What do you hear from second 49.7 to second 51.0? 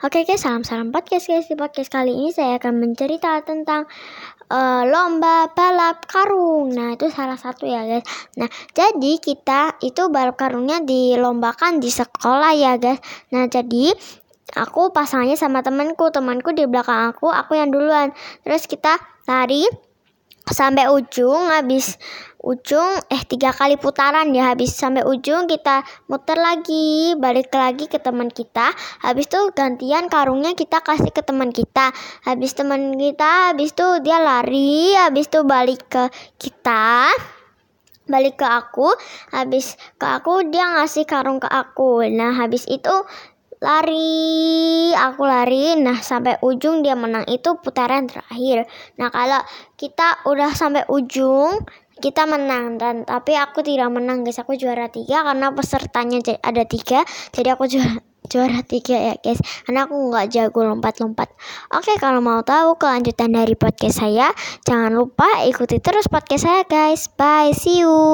kita udah sampai